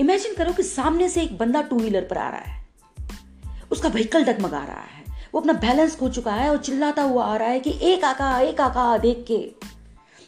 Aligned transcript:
Imagine 0.00 0.34
करो 0.34 0.52
कि 0.52 0.62
सामने 0.62 1.08
से 1.08 1.22
एक 1.22 1.38
बंदा 1.38 1.62
टू 1.62 1.76
व्हीलर 1.76 2.02
पर 2.02 2.18
आ 2.18 2.28
रहा 2.28 2.40
है। 2.40 2.68
उसका 3.70 3.88
व्हीकल 3.88 4.24
डगमगा 4.24 4.64
रहा 4.64 4.80
है। 4.80 5.28
वो 5.34 5.40
अपना 5.40 5.52
बैलेंस 5.52 5.96
खो 5.96 6.08
चुका 6.08 6.32
है 6.32 6.50
और 6.50 6.56
चिल्लाता 6.56 7.02
हुआ 7.02 7.24
आ 7.24 7.36
रहा 7.36 7.48
है 7.48 7.60
कि 7.60 7.78
एक 7.82 8.04
आका 8.04 8.40
एक 8.40 8.60
आका 8.60 8.98
देख 8.98 9.24
के। 9.28 9.38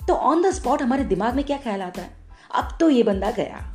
तो 0.06 0.14
ऑन 0.14 0.42
द 0.42 0.50
स्पॉट 0.50 0.82
हमारे 0.82 1.04
दिमाग 1.04 1.34
में 1.34 1.44
क्या 1.44 1.56
ख्याल 1.56 1.82
आता 1.82 2.02
है? 2.02 2.10
अब 2.54 2.76
तो 2.80 2.90
ये 2.90 3.02
बंदा 3.02 3.30
गया। 3.30 3.74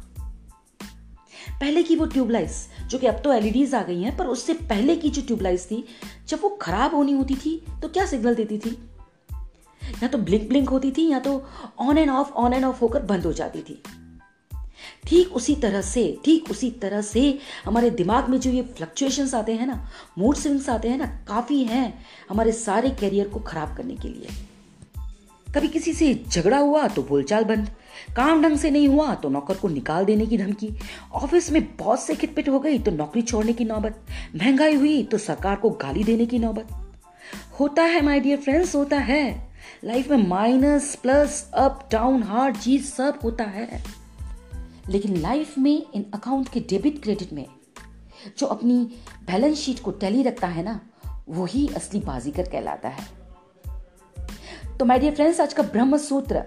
पहले 1.50 1.84
की 1.84 1.96
वो 1.96 2.06
ट्यूबलाइट्स, 2.06 2.68
जो 2.88 2.98
कि 2.98 3.08
अब 3.08 3.22
तो 3.22 3.34
एलईडीज 3.34 3.76
आ 3.76 3.84
गई 3.84 4.02
हैं, 4.02 4.18
पर 4.18 4.26
उससे 4.26 4.54
पहले 4.54 4.96
की 4.96 5.10
जो 5.10 5.22
ट्यूबलाइट्स 5.22 5.66
थी, 5.66 5.86
जब 6.28 6.40
वो 6.42 6.50
खराब 6.50 6.96
होनी 6.96 7.12
होती 7.12 7.36
थी 7.36 7.66
तो 7.82 7.90
क्या 7.90 8.06
सिग्नल 8.06 8.36
देती 8.36 8.58
थी? 8.58 8.90
या 10.04 10.08
तो 10.08 10.18
ब्लिंक 10.18 10.50
ब्लिंक 10.50 10.70
होती 10.70 10.92
थी, 10.92 11.10
या 11.12 11.20
तो 11.20 11.46
on 11.80 11.98
and 11.98 12.10
off 12.10 12.32
on 12.32 12.54
and 12.54 12.66
off 12.66 12.80
होकर 12.80 13.02
बंद 13.02 13.26
हो 13.26 13.34
जाती 13.34 13.62
थी। 13.62 13.84
ठीक 15.14 15.34
उसी 15.36 15.54
तरह 15.56 15.82
से, 15.82 16.04
ठीक 16.26 16.50
उसी 16.52 16.70
तरह 16.82 17.02
से 17.02 17.22
हमारे 17.66 17.90
दिमाग 17.90 18.30
में 18.30 18.40
जो 18.40 18.52
ये 18.52 18.62
फ्लक्चुएशंस 18.78 19.34
आते 19.36 19.54
हैं 19.54 19.68
ना 19.68 19.76
मूड 20.18 20.36
स्विंग्स 20.36 20.70
आते 20.70 20.90
हैं 20.90 20.98
ना, 20.98 21.06
काफ़ी 21.28 21.64
हैं 21.64 22.06
हमारे 22.30 22.52
सारे 22.52 22.90
कैरियर 22.92 23.28
को 23.28 23.40
खराब 23.40 23.76
करने 23.78 23.96
के 23.96 24.08
लिए। 24.08 24.28
कभी 25.48 25.68
किसी 25.68 25.94
से 25.94 26.14
झगड़ा 26.28 26.58
हुआ 26.58 26.88
तो 26.88 27.04
बोलचाल 27.04 27.44
बंद, 27.44 27.70
काम 28.16 28.42
ढंग 28.44 28.58
से 28.58 28.72
नहीं 28.72 28.88
हुआ 28.88 29.14
तो 29.16 29.30
नौकर 29.30 29.58
को 29.58 29.68
निकाल 29.68 30.06
देने 30.06 30.26
की 30.26 30.38
धमकी, 30.38 30.74
ऑफ़िस 31.14 31.52
में 31.52 31.64
बॉस 31.78 32.08
से 32.08 32.16
खिटपिट 32.16 32.50
हो 32.50 32.60
गई 32.60 32.80
तो 32.80 32.92
नौकरी 32.92 33.22
छोड़ने 33.22 33.54
की 33.54 33.66
नौबत, 33.66 34.04
महँगाई 34.36 34.76
हुई 34.76 35.02
तो 35.04 35.18
सरकार 35.20 35.56
को 35.56 35.70
गाली 35.82 36.04
देने 36.04 36.26
की 36.26 36.40
नौबत। 36.40 36.68
होता 37.60 37.84
है 37.84 38.02
माय 38.02 38.20
डियर 38.20 38.38
फ्रेंड्स 38.40 38.76
होता 38.76 38.98
है। 39.00 39.52
लाइफ 39.86 40.12
में 40.12 40.28
minus 40.28 40.96
plus 40.96 41.50
up 41.54 41.90
down 41.92 42.24
hard 42.24 42.58
चीज़ 42.58 42.86
सब 42.86 43.20
होता 43.24 43.44
है। 43.46 43.84
लेकिन 44.90 45.18
लाइफ 45.18 45.58
में 45.58 45.86
इन 45.94 46.06
अकाउंट 46.14 46.50
के 46.50 46.60
डेबिट 46.60 47.02
क्रेडिट 47.04 47.34
में, 47.34 47.46
जो 48.38 48.48
अपनी 48.48 48.78
बैलेंस 49.28 49.58
शीट 49.58 49.80
को 49.80 49.92
टैली 49.92 50.24
रखता 50.24 50.48
है 50.48 50.64
ना, 50.64 50.80
वही 51.30 51.68
असली 51.68 52.00
बाजीगर 52.00 52.50
कहलाता 52.50 52.90
है। 52.90 53.08
तो 54.78 54.86
माय 54.86 55.00
डियर 55.00 55.16
फ्रेंड्स 55.16 55.40
आज 55.42 55.54
का 55.54 55.64
ब्रह्म 55.64 55.98
सूत्र, 55.98 56.44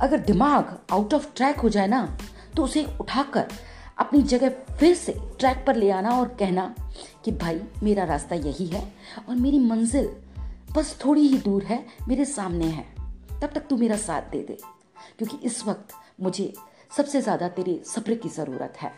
अगर 0.00 0.18
दिमाग 0.20 0.78
आउट 0.92 1.14
ऑफ़ 1.14 1.26
ट्रैक 1.36 1.56
हो 1.56 1.68
जाए 1.68 1.86
ना 1.86 2.18
तो 2.56 2.64
उसे 2.64 2.84
उठाकर 3.00 3.48
अपनी 3.98 4.22
जगह 4.22 4.50
फिर 4.70 4.94
से 4.94 5.12
ट्रैक 5.38 5.64
पर 5.66 5.76
ले 5.76 5.90
आना 5.90 6.10
और 6.10 6.28
कहना 6.38 6.74
कि 7.24 7.32
भाई, 7.32 7.60
मेरा 7.82 8.04
रास्ता 8.04 8.34
यही 8.36 8.66
है 8.66 8.82
और 9.28 9.36
मेरी 9.36 9.58
मंजिल 9.58 10.08
बस 10.72 10.96
थोड़ी 11.04 11.26
ही 11.28 11.38
दूर 11.38 11.62
है, 11.62 11.84
मेरे 12.08 12.24
सामने 12.24 12.66
है। 12.66 12.84
तब 13.40 13.46
तक 13.46 13.66
तू 13.70 13.76
मेरा 13.76 13.96
साथ 13.98 14.22
दे 14.22 14.38
दे, 14.38 14.58
क्योंकि 15.18 15.36
इस 15.46 15.64
वक्त 15.66 15.94
मुझे 16.20 16.52
सबसे 16.92 17.20
ज़्यादा 17.22 17.48
तेरे 17.48 17.80
सब्र 17.86 18.14
की 18.14 18.28
ज़रूरत 18.28 18.74
है। 18.78 18.90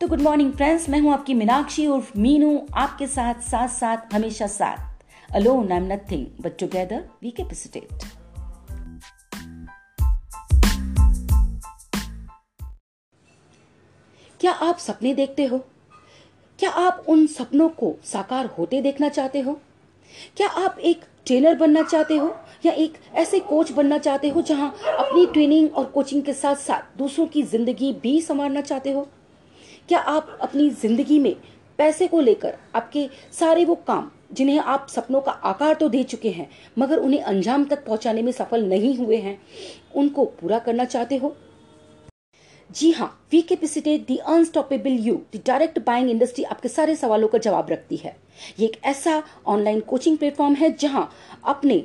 तो 0.00 0.06
गुड 0.08 0.20
मॉर्निंग 0.20 0.52
फ्रेंड्स 0.52 0.88
मैं 0.88 1.00
हूँ 1.00 1.12
आपकी 1.12 1.34
मीनाक्षी 1.34 1.86
और 1.86 2.06
मीनू, 2.16 2.66
आपके 2.74 3.06
साथ 3.06 3.40
साथ 3.42 3.68
साथ, 3.68 4.14
हमेशा 4.14 4.46
साथ। 4.46 5.34
Alone 5.34 5.72
I 5.72 5.78
am 5.78 5.92
nothing 5.92 6.26
but 6.40 6.58
together 6.58 7.04
we 7.22 7.30
capacitate 7.30 8.04
क्या 14.40 14.52
आप 14.52 14.78
सपने 14.78 15.14
देखते 15.14 15.44
हो? 15.44 15.58
क्या 16.58 16.70
आप 16.70 17.04
उन 17.08 17.26
सपनों 17.26 17.68
को 17.70 17.94
साकार 18.04 18.46
होते 18.58 18.80
देखना 18.82 19.08
चाहते 19.08 19.40
हो? 19.40 19.58
क्या 20.36 20.48
आप 20.48 20.78
एक 20.78 21.00
ट्रेनर 21.26 21.54
बनना 21.54 21.82
चाहते 21.82 22.16
हो? 22.16 22.34
या 22.66 22.72
एक 22.72 22.94
ऐसे 23.14 23.38
कोच 23.40 23.70
बनना 23.72 23.98
चाहते 23.98 24.28
हो 24.28 24.42
जहाँ 24.42 24.68
अपनी 24.88 25.26
ट्रेनिंग 25.26 25.74
और 25.74 25.84
कोचिंग 25.84 26.22
के 26.22 26.32
साथ 26.32 26.56
साथ 26.56 26.98
दूसरों 26.98 27.26
की 27.26 27.42
ज़िंदगी 27.42 27.92
भी 28.02 28.20
संवारना 28.20 28.60
चाहते 28.60 28.92
हो? 28.92 29.06
क्या 29.88 29.98
आप 29.98 30.38
अपनी 30.42 30.68
ज़िंदगी 30.72 31.18
में 31.18 31.34
पैसे 31.78 32.06
को 32.06 32.20
लेकर 32.20 32.54
आपके 32.74 33.08
सारे 33.32 33.64
वो 33.64 33.74
काम, 33.74 34.10
जिन्हें 34.32 34.58
आप 34.58 34.86
सपनों 34.90 35.20
का 35.20 35.32
आकार 35.32 35.74
तो 35.74 35.88
दे 35.88 36.02
चुके 36.02 36.30
हैं, 36.30 36.48
मगर 36.78 36.98
उन्हें 36.98 37.22
अंजाम 37.22 37.64
तक 37.64 37.84
पहुँचाने 37.86 38.22
में 38.22 38.32
सफल 38.32 38.64
नहीं 38.64 38.96
हुए 38.98 39.16
हैं, 39.16 39.38
उनको 39.96 40.24
पूरा 40.24 40.58
करना 40.58 40.84
चाहते 40.84 41.16
हो? 41.16 41.36
जी 42.70 42.90
हाँ 42.92 43.06
we 43.32 43.40
capacitate 43.56 43.96
the 43.98 44.16
unstoppable 44.18 44.96
you 45.00 45.14
the 45.34 45.40
direct 45.46 45.78
buying 45.86 46.10
industry 46.10 46.44
आपके 46.44 46.68
सारे 46.68 46.94
सवालों 46.96 47.28
का 47.28 47.38
जवाब 47.38 47.70
रखती 47.70 47.96
है। 47.96 48.16
ये 48.58 48.66
एक 48.66 48.76
ऐसा 48.84 49.22
ऑनलाइन 49.46 49.80
कोचिंग 49.88 50.18
प्लेटफॉर्म 50.18 50.54
है 50.54 50.70
जहाँ 50.80 51.08
अपने 51.44 51.78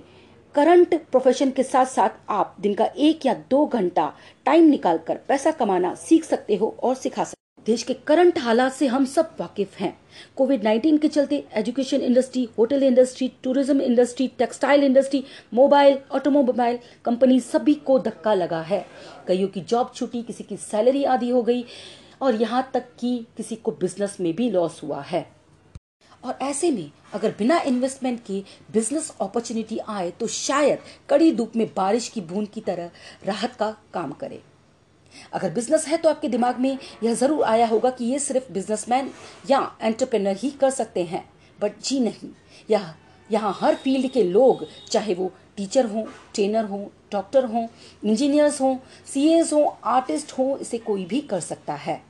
करंट 0.56 0.96
प्रोफेशन 1.12 1.52
के 1.52 1.64
साथ 1.64 1.86
साथ 1.86 2.18
आप 2.30 2.56
दिन 2.62 2.74
का 2.74 2.86
एक 2.86 3.26
या 3.26 3.34
दो 3.50 3.66
घंटा 3.66 4.14
टाइम 4.46 4.70
निकालकर 4.70 5.20
पैसा 5.28 5.52
कमाना 5.52 5.94
सीख 5.98 6.24
सकते 6.26 6.56
हो 6.56 6.76
और 6.84 6.96
सिखा 6.96 7.24
सकते 7.24 7.41
देश 7.66 7.84
के 7.84 7.94
करंट 8.08 8.38
हालात 8.40 8.74
से 8.74 8.88
हम 8.88 9.06
सब 9.06 9.36
वाकिफ 9.40 9.76
हैं। 9.80 9.98
कोविड 10.38 10.64
19 10.64 10.98
के 11.00 11.08
चलते 11.08 11.44
education 11.56 12.02
industry, 12.02 12.48
hotel 12.58 12.84
industry, 12.84 13.32
tourism 13.44 13.82
industry, 13.82 14.28
textile 14.38 14.84
industry, 14.84 15.24
mobile, 15.54 15.98
automobile 16.12 16.80
company 17.06 17.40
सभी 17.42 17.74
को 17.76 18.00
धक्का 18.00 18.34
लगा 18.34 18.62
है। 18.62 18.86
कईयों 19.28 19.48
की 19.48 19.62
जॉब 19.62 19.92
छुट्टी 19.96 20.24
किसी 20.24 20.44
की 20.44 20.58
सैलरी 20.60 21.04
आदि 21.06 21.30
हो 21.30 21.44
गई 21.44 21.66
और 22.22 22.42
यहाँ 22.42 22.70
तक 22.74 22.90
कि 23.00 23.18
किसी 23.38 23.56
को 23.56 23.72
बिज़नेस 23.74 24.18
में 24.22 24.34
भी 24.36 24.50
लॉस 24.52 24.82
हुआ 24.84 25.02
है। 25.04 25.26
और 26.24 26.38
ऐसे 26.42 26.72
में 26.72 26.90
अगर 27.14 27.34
बिना 27.38 27.60
इन्वेस्टमेंट 27.62 28.20
के 28.26 28.44
बिज़नेस 28.74 29.16
अपॉर्चुनिटी 29.22 29.78
आए 29.90 30.12
तो 30.12 30.28
शायद 30.30 30.80
कड़ी 31.10 31.32
धूप 31.32 31.56
में 31.56 31.68
बारिश 31.78 32.10
की 32.10 32.22
बूंद 32.24 32.48
की 32.48 32.62
तरह 32.62 32.92
राहत 33.26 33.56
का 33.56 33.76
काम 33.94 34.12
करे। 34.14 34.42
अगर 35.34 35.50
बिज़नेस 35.50 35.88
है 35.88 35.98
तो 35.98 36.10
आपके 36.10 36.28
दिमाग 36.30 36.60
में 36.60 36.78
यह 37.04 37.14
ज़रूर 37.14 37.44
आया 37.44 37.68
होगा 37.68 37.90
कि 37.90 38.06
ये 38.06 38.20
सिर्फ़ 38.20 38.52
बिजनेसमैन 38.54 39.12
या 39.50 39.60
एंटरप्रेनर 39.82 40.38
ही 40.38 40.50
कर 40.52 40.70
सकते 40.70 41.04
हैं। 41.04 41.24
बट 41.60 41.80
जी 41.84 42.00
नहीं। 42.00 42.30
यह, 42.70 42.94
यहाँ 43.30 43.58
हर 43.60 43.76
फ़ील्ड 43.76 44.12
के 44.12 44.24
लोग, 44.24 44.66
चाहे 44.90 45.14
वो 45.14 45.32
टीचर 45.58 45.86
हों 45.86 46.04
ट्रेनर 46.34 46.66
हों 46.66 46.86
डॉक्टर 47.12 47.46
हों 47.46 47.68
इंजीनियर्स 48.04 48.62
हों 48.62 48.76
सी 49.06 49.28
एस 49.30 49.52
हों 49.54 49.66
आर्टिस्ट 49.86 50.32
हों, 50.32 50.58
इसे 50.58 50.78
कोई 50.78 51.06
भी 51.06 51.22
कर 51.22 51.40
सकता 51.40 51.74
है। 51.76 52.02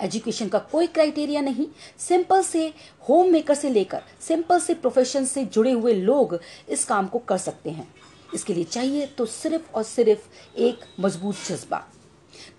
एजुकेशन 0.00 0.48
का 0.48 0.58
कोई 0.60 0.86
क्राइटेरिया 0.88 1.40
नहीं। 1.40 1.66
सिंपल 1.98 2.42
से 2.42 2.66
होम 3.08 3.30
मेकर 3.32 3.54
से 3.54 3.70
लेकर 3.70 4.02
सिंपल 4.20 4.60
से 4.60 4.74
प्रोफेशन 4.74 5.24
से 5.24 5.44
जुड़े 5.46 5.72
हुए 5.72 5.92
लोग 5.94 6.38
इस 6.68 6.84
काम 6.84 7.06
को 7.06 7.18
कर 7.18 7.38
सकते 7.38 7.70
हैं। 7.70 7.86
इसके 8.34 8.54
लिए 8.54 8.64
चाहिए 8.66 9.06
तो 9.08 9.26
सिर्फ़ 9.28 9.72
और 9.72 9.82
सिर्फ़ 9.84 10.58
एक 10.58 10.84
मज़बूत 11.00 11.36
जज्बा। 11.48 11.82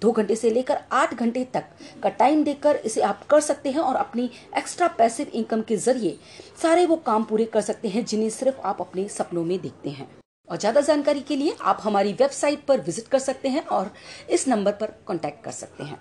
दो 0.02 0.12
घंटे 0.12 0.36
से 0.36 0.50
लेकर 0.50 0.78
आठ 0.94 1.14
घंटे 1.14 1.44
तक 1.54 1.66
का 2.04 2.10
टाइम 2.12 2.44
देकर 2.44 2.76
इसे 2.86 3.02
आप 3.02 3.26
कर 3.28 3.40
सकते 3.42 3.72
हैं 3.72 3.82
और 3.82 3.96
अपनी 3.96 4.30
एक्स्ट्रा 4.58 4.88
पैसिव 4.98 5.32
इनकम 5.34 5.62
के 5.62 5.78
ज़रिए 5.78 6.18
सारे 6.62 6.86
वो 6.86 6.96
काम 7.06 7.24
पूरे 7.24 7.46
कर 7.46 7.62
सकते 7.62 7.88
हैं 7.88 8.06
जिन्हें 8.06 8.30
सिर्फ़ 8.32 8.62
आप 8.64 8.82
अपने 8.82 9.08
सपनों 9.10 9.44
में 9.44 9.60
देखते 9.62 9.90
हैं। 9.90 10.08
और 10.48 10.58
ज़्यादा 10.58 10.82
जानकारी 10.82 11.22
के 11.22 11.36
लिए 11.36 11.56
आप 11.62 11.80
हमारी 11.82 12.14
वेबसाइट 12.14 12.66
पर 12.66 12.82
विज़िट 12.82 13.08
कर 13.08 13.20
सकते 13.20 13.50
हैं 13.50 13.66
और 13.68 13.92
इस 14.30 14.48
नंबर 14.48 14.72
पर 14.74 14.94
कॉन्टैक्ट 15.08 15.44
कर 15.44 15.52
सकते 15.54 15.84
हैं। 15.84 16.00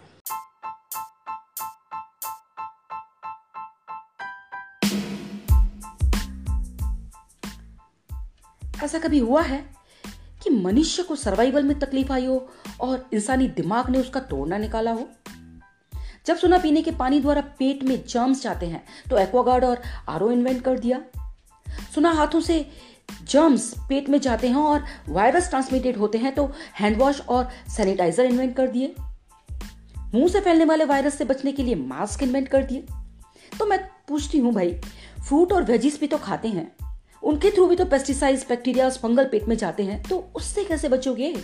ऐसा 8.83 8.99
कभी 8.99 9.19
हुआ 9.19 9.43
है 9.43 9.65
कि 10.43 10.51
मनुष्य 10.51 11.03
को 11.03 11.17
सर्वाइवल 11.17 11.63
में 11.63 11.79
तकलीफ़ 11.79 12.13
आई 12.13 12.25
हो 12.27 12.49
और 12.81 13.09
इंसानी 13.13 13.47
दिमाग 13.49 13.91
ने 13.91 13.99
उसका 13.99 14.21
तोड़ना 14.21 14.59
निकाला 14.59 14.93
हो? 14.93 15.09
जब 16.27 16.37
सुना 16.37 16.59
पीने 16.59 16.83
के 16.83 16.91
पानी 16.91 17.21
द्वारा 17.21 17.41
पेट 17.59 17.83
में 17.85 18.05
जर्म्स 18.09 18.43
जाते 18.43 18.67
हैं 18.67 18.85
तो 19.11 19.19
एक्वागार्ड 19.19 19.65
और 19.65 19.83
आरओ 20.09 20.31
इन्वेंट 20.31 20.63
कर 20.65 20.79
दिया। 20.79 21.01
सुना 21.95 22.11
हाथों 22.11 22.41
से 22.41 22.67
जर्म्स 23.31 23.73
पेट 23.79 24.09
में 24.09 24.21
जाते 24.21 24.49
हैं 24.49 24.57
और 24.57 24.85
वायरस 25.09 25.49
ट्रांसमिटेड 25.49 25.97
होते 25.97 26.19
हैं 26.19 26.35
तो 26.35 26.51
हैंड 26.81 26.99
वॉश 26.99 27.21
और 27.21 27.49
सैनिटाइजर 27.77 28.25
इन्वेंट 28.25 28.57
कर 28.57 28.67
दिए। 28.67 28.95
मुँह 30.15 30.29
से 30.29 30.41
फैलने 30.41 30.65
वाले 30.65 30.85
वायरस 30.85 31.19
से 31.19 31.25
बचने 31.25 31.53
के 31.53 31.63
लिए 31.63 31.75
मास्क 31.75 32.23
इन्वेंट 32.23 32.49
कर 32.49 32.63
दिए। 32.63 32.85
तो 33.59 33.67
मैं 33.67 33.79
पूछती 34.09 34.39
हूँ 34.39 34.53
भाई 34.53 34.73
फ्रूट 35.29 35.53
और 35.53 35.63
वेजिस 35.63 36.01
भी 36.01 36.07
तो 36.07 36.19
खाते 36.19 36.49
हैं। 36.49 36.71
उनके 37.23 37.51
थ्रू 37.51 37.67
भी 37.67 37.77
तो 37.77 37.85
पेस्टिसाइड्स 37.85 38.49
बैक्टीरिया 38.49 38.85
और 38.85 38.93
फंगल 38.93 39.25
पेट 39.25 39.49
में 39.49 39.57
जाते 39.57 39.83
हैं। 39.83 40.03
तो 40.03 40.25
उससे 40.37 40.65
कैसे 40.65 40.89
बचोगे? 40.89 41.35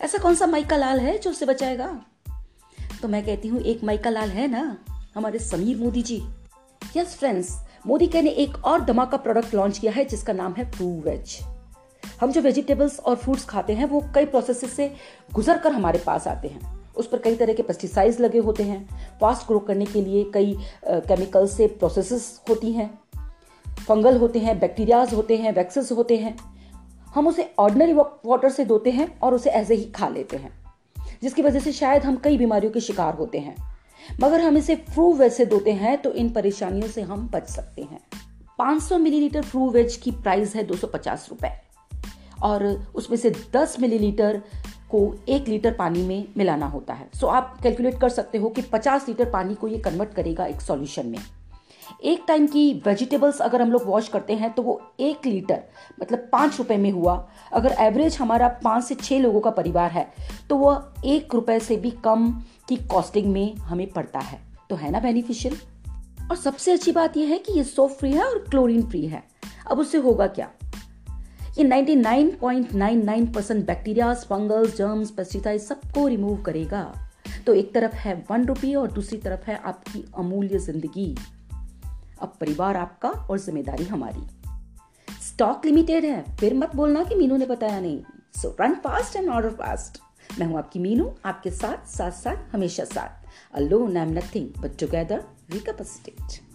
ऐसा 0.00 0.18
कौन 0.18 0.34
सा 0.34 0.46
माइका 0.46 0.76
लाल 0.76 1.00
है 1.00 1.18
जो 1.18 1.30
उससे 1.30 1.46
बचाएगा? 1.46 1.88
तो 3.02 3.08
मैं 3.08 3.24
कहती 3.26 3.48
हूँ, 3.48 3.60
एक 3.60 3.84
माइका 3.84 4.10
लाल 4.10 4.28
है 4.28 4.46
ना, 4.48 4.76
हमारे 5.14 5.38
समीर 5.38 5.76
मोदी 5.76 6.02
जी। 6.02 6.22
यस 6.96 7.16
फ्रेंड्स 7.16 7.50
मोदी 7.86 8.06
के 8.06 8.22
ने 8.22 8.30
एक 8.30 8.64
और 8.64 8.84
धमाका 8.84 9.16
प्रोडक्ट 9.16 9.54
लॉन्च 9.54 9.78
किया 9.78 9.92
है, 9.92 10.04
जिसका 10.04 10.32
नाम 10.32 10.52
है 10.52 10.70
फ्रू 10.70 10.88
वेज 11.00 11.38
हम 12.20 12.32
जो 12.32 12.40
वेजिटेबल्स 12.40 12.98
और 13.00 13.16
फ्रूट्स 13.16 13.44
खाते 13.44 13.72
हैं, 13.72 13.84
वो 13.84 14.00
कई 14.14 14.26
प्रोसेस 14.26 14.74
से 14.74 14.92
गुजर 15.34 15.58
कर 15.58 15.72
हमारे 15.72 15.98
पास 15.98 16.26
आते 16.28 16.48
हैं। 16.48 16.74
उस 16.94 17.08
पर 17.08 17.18
कई 17.18 17.36
तरह 17.36 17.52
के 17.52 17.62
पेस्टिसाइड्स 17.62 18.20
लगे 18.20 18.38
होते 18.38 18.62
हैं। 18.62 19.18
फास्ट 19.20 19.46
ग्रो 19.46 19.58
करने 19.58 19.86
के 19.86 20.02
लिए 20.02 20.24
कई 20.34 20.56
केमिकल 20.84 21.46
से 21.46 21.66
प्रोसेसेस 21.68 22.40
होती 22.48 22.72
हैं। 22.72 22.88
फंगल 23.88 24.16
होते 24.16 24.38
हैं, 24.38 24.58
बैक्टीरियाज 24.58 25.14
होते 25.14 25.36
हैं, 25.36 25.52
वैक्सेस 25.52 25.92
होते 25.92 26.16
हैं। 26.16 26.36
हम 27.14 27.26
उसे 27.26 27.50
ऑर्डनरी 27.58 27.92
वाटर 27.92 28.50
से 28.50 28.64
धोते 28.64 28.90
हैं 28.90 29.18
और 29.20 29.34
उसे 29.34 29.50
ऐसे 29.50 29.74
ही 29.74 29.84
खा 29.84 30.08
लेते 30.08 30.36
हैं, 30.36 30.50
जिसकी 31.22 31.42
वजह 31.42 31.60
से 31.60 31.72
शायद 31.72 32.04
हम 32.04 32.16
कई 32.16 32.38
बीमारियों 32.38 32.72
के 32.72 32.80
शिकार 32.80 33.14
होते 33.14 33.38
हैं। 33.38 33.56
मगर 34.20 34.40
हम 34.40 34.56
इसे 34.56 34.76
फ्रू 34.76 35.12
वेज 35.12 35.32
से 35.32 35.46
धोते 35.46 35.72
हैं 35.72 35.96
तो 36.02 36.12
इन 36.12 36.30
परेशानियों 36.30 36.88
से 36.88 37.02
हम 37.02 37.28
बच 37.28 37.48
सकते 37.48 37.82
हैं। 37.82 38.00
500 38.58 38.98
मिलीलीटर 38.98 39.42
फ्रू 39.42 39.68
वेज 39.70 39.96
की 39.96 40.10
प्राइस 40.10 40.54
है 40.56 40.64
दो 40.64 40.74
रुपए। 40.74 41.52
और 42.42 42.64
उसमें 42.94 43.16
से 43.18 43.30
10 43.52 43.76
मिलीलीटर 43.80 44.42
को 44.90 45.00
एक 45.28 45.48
लीटर 45.48 45.72
पानी 45.72 46.02
में 46.02 46.24
मिलाना 46.36 46.66
होता 46.66 46.94
है। 46.94 47.08
सो 47.14 47.26
आप 47.26 47.58
कैलकुलेट 47.62 48.00
कर 48.00 48.08
सकते 48.08 48.38
हो 48.38 48.48
कि 48.48 48.62
50 48.62 49.08
लीटर 49.08 49.30
पानी 49.30 49.54
को 49.54 49.68
ये 49.68 49.78
कन्वर्ट 49.78 50.12
करेगा 50.14 50.46
एक 50.46 50.60
सॉल्यूशन 50.60 51.06
में। 51.06 51.18
एक 52.04 52.24
टाइम 52.28 52.46
की 52.46 52.72
वेजिटेबल्स 52.86 53.40
अगर 53.40 53.62
हम 53.62 53.72
लोग 53.72 53.82
वॉश 53.86 54.08
करते 54.08 54.34
हैं 54.34 54.52
तो 54.52 54.62
वो 54.62 54.80
एक 55.00 55.26
लीटर 55.26 55.62
मतलब 56.02 56.28
पाँच 56.32 56.58
रुपए 56.58 56.76
में 56.76 56.90
हुआ। 56.90 57.14
अगर 57.52 57.76
एवरेज 57.80 58.16
हमारा 58.16 58.48
पाँच 58.64 58.84
से 58.84 58.94
छः 58.94 59.18
लोगों 59.18 59.40
का 59.40 59.50
परिवार 59.50 59.90
है 59.90 60.06
तो 60.50 60.56
वह 60.56 60.92
एक 61.04 61.34
रुपए 61.34 61.58
से 61.60 61.76
भी 61.76 61.90
कम 62.04 62.30
की 62.68 62.76
कॉस्टिंग 62.86 63.32
में 63.32 63.54
हमें 63.56 63.86
पड़ता 63.92 64.18
है। 64.18 64.40
तो 64.70 64.76
है 64.76 64.90
ना 64.90 65.00
बेनिफिशियल 65.00 65.56
और 66.30 66.36
सबसे 66.36 66.72
अच्छी 66.72 66.92
बात 66.92 67.16
यह 67.16 67.28
है 67.28 67.38
कि 67.38 67.52
ये 67.52 67.64
सोप 67.64 67.90
फ्री 67.90 68.12
है 68.12 68.24
और 68.24 68.38
क्लोरीन 68.50 68.82
फ्री 68.82 69.06
है। 69.06 69.22
अब 69.70 69.78
उससे 69.78 69.98
होगा 69.98 70.26
क्या? 70.26 70.50
ये 71.58 71.64
99.99 71.64 73.34
percent 73.34 73.66
bacteria 73.66 74.12
fungals 74.14 74.76
germs 74.76 75.10
pesticide 75.10 75.60
सबको 75.60 76.06
रिमूव 76.06 76.36
करेगा। 76.42 76.82
तो 77.46 77.54
एक 77.54 77.72
तरफ़ 77.74 77.94
है 77.94 78.14
वन 78.30 78.44
रुपी 78.44 78.74
और 78.74 78.90
दूसरी 78.92 79.18
तरफ़ 79.18 79.50
है 79.50 79.60
आपकी 79.64 80.04
अमूल्य 80.18 80.58
ज़िंदगी। 80.58 81.14
अब 82.22 82.32
परिवार 82.40 82.76
आपका 82.76 83.08
और 83.10 83.38
ज़िम्मेदारी 83.38 83.84
हमारी। 83.84 84.26
स्टॉक 85.22 85.66
लिमिटेड 85.66 86.04
है। 86.04 86.36
फिर 86.36 86.54
मत 86.54 86.74
बोलना 86.76 87.04
कि 87.04 87.14
मीनू 87.14 87.36
ने 87.36 87.46
बताया 87.46 87.80
नहीं। 87.80 88.02
So 88.36 88.56
run 88.60 88.74
fast 88.74 89.16
and 89.16 89.28
order 89.28 89.50
fast 89.50 90.00
मैं 90.38 90.46
हूँ 90.46 90.58
आपकी 90.58 90.78
मीनू, 90.78 91.14
आपके 91.24 91.50
साथ 91.50 91.86
साथ 91.86 92.10
साथ, 92.10 92.54
हमेशा 92.54 92.84
साथ। 92.84 93.54
Alone 93.54 93.96
I 93.96 94.06
am 94.06 94.12
nothing 94.12 94.62
but 94.62 94.78
together 94.78 95.24
we 95.50 95.60
capacitate 95.60 96.45